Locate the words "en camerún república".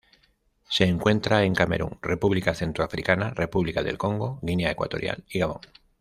1.43-2.55